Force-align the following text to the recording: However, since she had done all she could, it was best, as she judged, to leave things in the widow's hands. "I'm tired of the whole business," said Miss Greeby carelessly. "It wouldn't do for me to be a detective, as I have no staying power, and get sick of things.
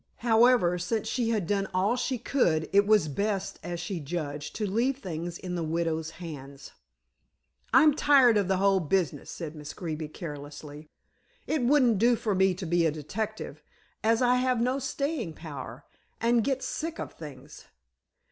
However, 0.25 0.79
since 0.79 1.07
she 1.07 1.29
had 1.29 1.45
done 1.45 1.67
all 1.75 1.95
she 1.95 2.17
could, 2.17 2.67
it 2.73 2.87
was 2.87 3.07
best, 3.07 3.59
as 3.61 3.79
she 3.79 3.99
judged, 3.99 4.55
to 4.55 4.65
leave 4.65 4.97
things 4.97 5.37
in 5.37 5.53
the 5.53 5.61
widow's 5.61 6.09
hands. 6.17 6.71
"I'm 7.71 7.93
tired 7.93 8.35
of 8.35 8.47
the 8.47 8.57
whole 8.57 8.79
business," 8.79 9.29
said 9.29 9.55
Miss 9.55 9.75
Greeby 9.75 10.07
carelessly. 10.07 10.89
"It 11.45 11.61
wouldn't 11.61 11.99
do 11.99 12.15
for 12.15 12.33
me 12.33 12.55
to 12.55 12.65
be 12.65 12.83
a 12.87 12.91
detective, 12.91 13.61
as 14.03 14.23
I 14.23 14.37
have 14.37 14.59
no 14.59 14.79
staying 14.79 15.33
power, 15.35 15.85
and 16.19 16.43
get 16.43 16.63
sick 16.63 16.97
of 16.99 17.13
things. 17.13 17.65